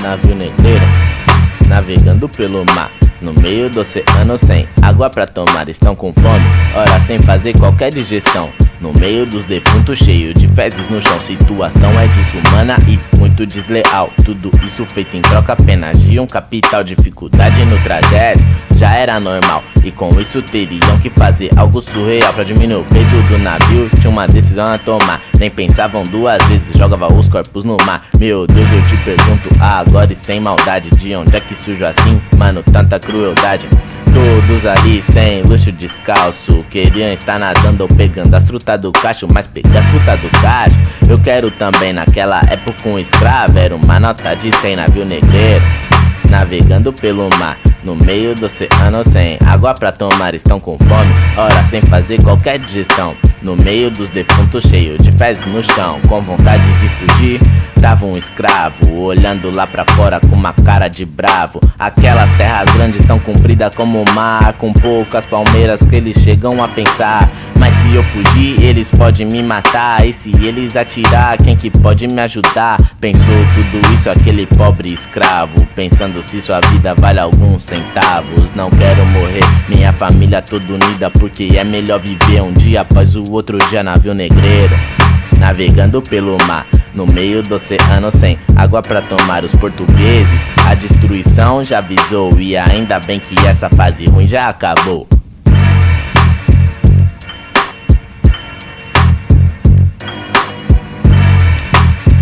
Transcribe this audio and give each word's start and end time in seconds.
navio 0.00 0.34
negreiro, 0.34 0.84
navegando 1.68 2.28
pelo 2.28 2.64
mar. 2.74 2.90
No 3.20 3.32
meio 3.32 3.70
do 3.70 3.80
oceano 3.80 4.36
sem 4.36 4.68
água 4.82 5.08
pra 5.08 5.26
tomar, 5.26 5.68
estão 5.68 5.96
com 5.96 6.12
fome, 6.12 6.44
ora 6.74 7.00
sem 7.00 7.20
fazer 7.22 7.58
qualquer 7.58 7.90
digestão. 7.90 8.52
No 8.80 8.92
meio 8.92 9.24
dos 9.24 9.44
defuntos, 9.44 9.98
cheio 9.98 10.34
de 10.34 10.46
fezes 10.48 10.88
no 10.88 11.00
chão. 11.00 11.18
Situação 11.20 11.98
é 11.98 12.06
desumana 12.08 12.76
e 12.86 13.00
muito 13.18 13.46
desleal. 13.46 14.10
Tudo 14.24 14.50
isso 14.62 14.84
feito 14.86 15.16
em 15.16 15.22
troca 15.22 15.54
apenas 15.54 16.02
de 16.02 16.20
um 16.20 16.26
capital. 16.26 16.84
Dificuldade 16.84 17.64
no 17.64 17.78
trajeto 17.82 18.44
já 18.76 18.94
era 18.94 19.18
normal. 19.18 19.64
E 19.82 19.90
com 19.90 20.20
isso 20.20 20.42
teriam 20.42 20.98
que 21.00 21.08
fazer 21.10 21.50
algo 21.56 21.80
surreal 21.80 22.32
pra 22.32 22.44
diminuir 22.44 22.82
o 22.82 22.84
peso 22.84 23.22
do 23.22 23.38
navio. 23.38 23.90
Tinha 23.98 24.10
uma 24.10 24.28
decisão 24.28 24.66
a 24.66 24.78
tomar. 24.78 25.22
Nem 25.38 25.50
pensavam 25.50 26.02
duas 26.04 26.42
vezes, 26.46 26.76
jogava 26.76 27.12
os 27.12 27.28
corpos 27.28 27.64
no 27.64 27.76
mar. 27.86 28.06
Meu 28.18 28.46
Deus, 28.46 28.70
eu 28.72 28.82
te 28.82 28.96
pergunto 28.98 29.48
agora 29.58 30.12
e 30.12 30.16
sem 30.16 30.38
maldade. 30.38 30.90
De 30.90 31.14
onde 31.14 31.34
é 31.34 31.40
que 31.40 31.54
surge 31.54 31.84
assim, 31.84 32.20
mano, 32.36 32.62
tanta 32.62 32.98
crueldade? 32.98 33.68
Todos 34.16 34.64
ali 34.64 35.02
sem 35.02 35.42
luxo 35.42 35.70
descalço 35.70 36.64
Queriam 36.70 37.12
estar 37.12 37.38
nadando 37.38 37.82
ou 37.82 37.88
pegando 37.88 38.34
as 38.34 38.46
frutas 38.46 38.80
do 38.80 38.90
cacho 38.90 39.28
Mas 39.30 39.46
pegar 39.46 39.80
as 39.80 39.84
frutas 39.90 40.18
do 40.20 40.30
cacho 40.40 40.78
Eu 41.06 41.18
quero 41.18 41.50
também 41.50 41.92
naquela 41.92 42.40
época 42.48 42.88
um 42.88 42.98
escravo 42.98 43.58
Era 43.58 43.76
uma 43.76 44.00
nota 44.00 44.34
de 44.34 44.50
100 44.56 44.76
navio 44.76 45.04
negreiro 45.04 45.62
Navegando 46.30 46.94
pelo 46.94 47.28
mar 47.36 47.58
no 47.84 47.94
meio 47.94 48.34
do 48.34 48.46
oceano 48.46 49.04
sem 49.04 49.38
água 49.46 49.72
pra 49.72 49.92
tomar, 49.92 50.34
estão 50.34 50.58
com 50.58 50.76
fome, 50.76 51.14
ora 51.36 51.62
sem 51.62 51.80
fazer 51.82 52.20
qualquer 52.20 52.58
digestão. 52.58 53.14
No 53.46 53.54
meio 53.54 53.92
dos 53.92 54.10
defuntos 54.10 54.64
cheio 54.64 54.98
de 54.98 55.12
fezes 55.12 55.44
no 55.46 55.62
chão, 55.62 56.00
com 56.08 56.20
vontade 56.20 56.68
de 56.80 56.88
fugir, 56.88 57.40
tava 57.80 58.04
um 58.04 58.18
escravo, 58.18 58.98
olhando 58.98 59.54
lá 59.54 59.68
pra 59.68 59.84
fora 59.84 60.18
com 60.18 60.34
uma 60.34 60.52
cara 60.52 60.88
de 60.88 61.04
bravo. 61.04 61.60
Aquelas 61.78 62.28
terras 62.30 62.68
grandes 62.74 63.04
tão 63.04 63.20
compridas 63.20 63.72
como 63.72 64.02
o 64.02 64.14
mar, 64.14 64.54
com 64.54 64.72
poucas 64.72 65.24
palmeiras 65.24 65.80
que 65.80 65.94
eles 65.94 66.16
chegam 66.16 66.60
a 66.60 66.66
pensar. 66.66 67.30
Mas 67.58 67.74
se 67.74 67.94
eu 67.94 68.02
fugir, 68.04 68.62
eles 68.62 68.90
podem 68.90 69.26
me 69.26 69.42
matar. 69.42 70.06
E 70.06 70.12
se 70.12 70.30
eles 70.44 70.76
atirar, 70.76 71.36
quem 71.38 71.56
que 71.56 71.70
pode 71.70 72.06
me 72.06 72.20
ajudar? 72.20 72.78
Pensou 73.00 73.34
tudo 73.54 73.94
isso 73.94 74.10
aquele 74.10 74.46
pobre 74.46 74.92
escravo, 74.92 75.66
pensando 75.74 76.22
se 76.22 76.40
sua 76.40 76.60
vida 76.72 76.94
vale 76.94 77.18
alguns 77.18 77.64
centavos. 77.64 78.52
Não 78.52 78.70
quero 78.70 79.10
morrer, 79.12 79.44
minha 79.68 79.92
família 79.92 80.42
toda 80.42 80.72
unida, 80.72 81.10
porque 81.10 81.52
é 81.56 81.64
melhor 81.64 81.98
viver 81.98 82.42
um 82.42 82.52
dia 82.52 82.82
após 82.82 83.16
o 83.16 83.24
outro 83.30 83.58
dia 83.68 83.82
navio 83.82 84.14
negreiro. 84.14 84.76
Navegando 85.38 86.00
pelo 86.00 86.36
mar, 86.46 86.66
no 86.94 87.06
meio 87.06 87.42
do 87.42 87.54
oceano 87.54 88.10
sem 88.10 88.38
água 88.56 88.80
para 88.80 89.02
tomar 89.02 89.44
os 89.44 89.52
portugueses. 89.52 90.42
A 90.66 90.74
destruição 90.74 91.62
já 91.62 91.78
avisou 91.78 92.38
e 92.40 92.56
ainda 92.56 92.98
bem 92.98 93.20
que 93.20 93.38
essa 93.46 93.68
fase 93.68 94.06
ruim 94.06 94.26
já 94.26 94.48
acabou. 94.48 95.06